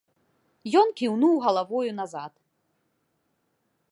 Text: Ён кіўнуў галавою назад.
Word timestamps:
Ён 0.79 0.87
кіўнуў 1.01 1.35
галавою 1.45 1.91
назад. 1.99 2.33